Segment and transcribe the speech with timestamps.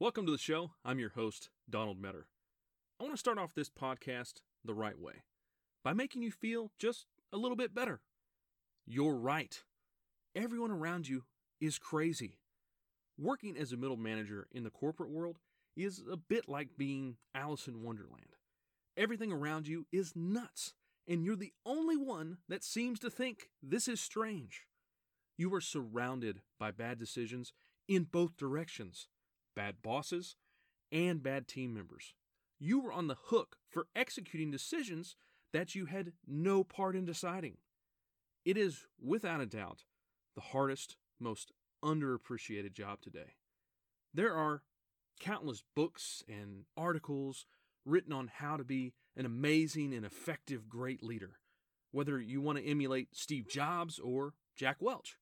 [0.00, 0.70] Welcome to the show.
[0.82, 2.26] I'm your host, Donald Metter.
[2.98, 5.24] I want to start off this podcast the right way
[5.84, 8.00] by making you feel just a little bit better.
[8.86, 9.62] You're right.
[10.34, 11.24] Everyone around you
[11.60, 12.38] is crazy.
[13.18, 15.36] Working as a middle manager in the corporate world
[15.76, 18.36] is a bit like being Alice in Wonderland.
[18.96, 20.72] Everything around you is nuts,
[21.06, 24.62] and you're the only one that seems to think this is strange.
[25.36, 27.52] You are surrounded by bad decisions
[27.86, 29.08] in both directions
[29.60, 30.36] bad bosses,
[30.90, 32.14] and bad team members.
[32.58, 35.16] You were on the hook for executing decisions
[35.52, 37.58] that you had no part in deciding.
[38.42, 39.84] It is, without a doubt,
[40.34, 41.52] the hardest, most
[41.84, 43.34] underappreciated job today.
[44.14, 44.62] There are
[45.20, 47.44] countless books and articles
[47.84, 51.32] written on how to be an amazing and effective great leader,
[51.92, 55.18] whether you want to emulate Steve Jobs or Jack Welch.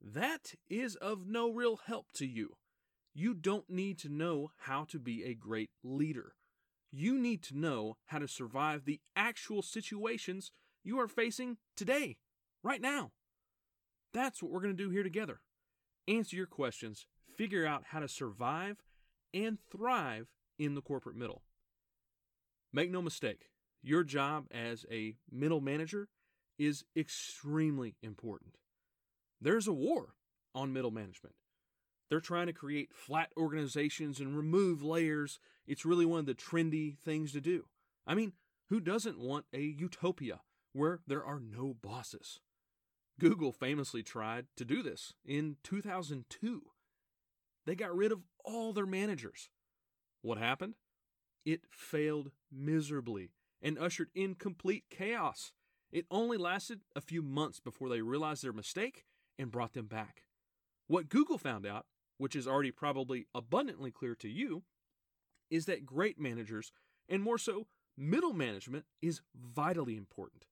[0.00, 2.56] That is of no real help to you.
[3.14, 6.34] You don't need to know how to be a great leader.
[6.90, 10.50] You need to know how to survive the actual situations
[10.84, 12.18] you are facing today,
[12.62, 13.12] right now.
[14.12, 15.40] That's what we're going to do here together.
[16.08, 18.82] Answer your questions, figure out how to survive
[19.32, 21.42] and thrive in the corporate middle.
[22.72, 23.50] Make no mistake,
[23.82, 26.08] your job as a middle manager
[26.58, 28.56] is extremely important.
[29.40, 30.14] There's a war
[30.54, 31.34] on middle management.
[32.12, 35.40] They're trying to create flat organizations and remove layers.
[35.66, 37.64] It's really one of the trendy things to do.
[38.06, 38.34] I mean,
[38.68, 40.42] who doesn't want a utopia
[40.74, 42.40] where there are no bosses?
[43.18, 46.60] Google famously tried to do this in 2002.
[47.64, 49.48] They got rid of all their managers.
[50.20, 50.74] What happened?
[51.46, 53.30] It failed miserably
[53.62, 55.54] and ushered in complete chaos.
[55.90, 59.06] It only lasted a few months before they realized their mistake
[59.38, 60.24] and brought them back.
[60.88, 61.86] What Google found out,
[62.22, 64.62] which is already probably abundantly clear to you,
[65.50, 66.70] is that great managers,
[67.08, 70.44] and more so middle management, is vitally important.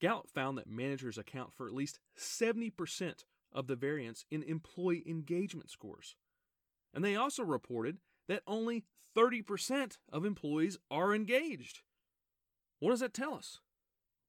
[0.00, 5.68] Gallup found that managers account for at least 70% of the variance in employee engagement
[5.68, 6.14] scores.
[6.94, 7.98] And they also reported
[8.28, 8.84] that only
[9.16, 11.80] 30% of employees are engaged.
[12.78, 13.58] What does that tell us?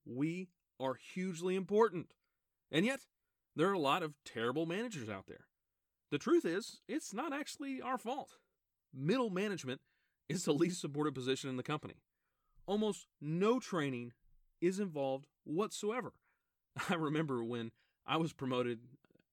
[0.03, 2.07] We are hugely important.
[2.71, 3.01] And yet,
[3.55, 5.45] there are a lot of terrible managers out there.
[6.11, 8.37] The truth is, it's not actually our fault.
[8.93, 9.81] Middle management
[10.29, 11.95] is the least supported position in the company.
[12.65, 14.13] Almost no training
[14.61, 16.13] is involved whatsoever.
[16.89, 17.71] I remember when
[18.05, 18.79] I was promoted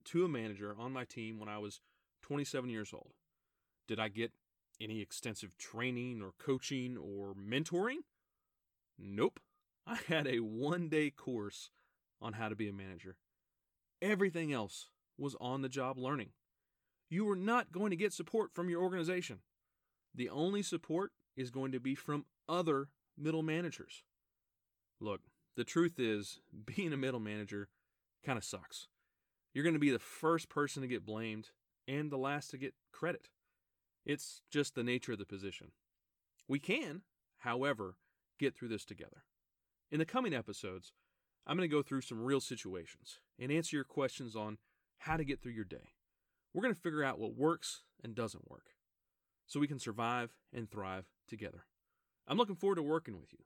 [0.07, 1.81] to a manager on my team when I was
[2.23, 3.13] 27 years old.
[3.87, 4.33] Did I get
[4.81, 7.99] any extensive training or coaching or mentoring?
[8.99, 9.41] Nope.
[9.87, 11.71] I had a one day course
[12.21, 13.17] on how to be a manager.
[14.01, 16.31] Everything else was on the job learning.
[17.13, 19.41] You are not going to get support from your organization.
[20.15, 24.03] The only support is going to be from other middle managers.
[24.99, 25.21] Look,
[25.55, 27.69] the truth is, being a middle manager
[28.25, 28.89] kind of sucks.
[29.53, 31.51] You're going to be the first person to get blamed
[31.87, 33.29] and the last to get credit.
[34.07, 35.73] It's just the nature of the position.
[36.49, 37.03] We can,
[37.41, 37.97] however,
[38.41, 39.25] get through this together.
[39.91, 40.95] In the coming episodes,
[41.47, 44.57] I'm going to go through some real situations and answer your questions on
[45.01, 45.91] how to get through your day.
[46.53, 48.75] We're going to figure out what works and doesn't work
[49.47, 51.65] so we can survive and thrive together.
[52.27, 53.41] I'm looking forward to working with you.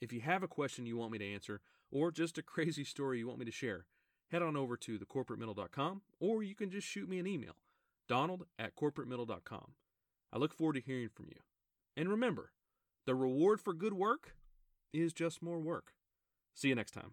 [0.00, 3.18] If you have a question you want me to answer or just a crazy story
[3.18, 3.86] you want me to share,
[4.30, 7.56] head on over to thecorporatemiddle.com or you can just shoot me an email,
[8.08, 9.72] donald at corporatemiddle.com.
[10.32, 11.40] I look forward to hearing from you.
[11.96, 12.52] And remember,
[13.04, 14.36] the reward for good work
[14.92, 15.92] is just more work.
[16.54, 17.12] See you next time.